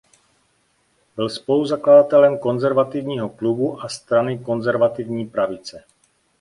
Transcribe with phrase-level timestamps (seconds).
[1.15, 5.83] Byl spoluzakladatelem Konzervativního klubu a Strany konzervativní pravice.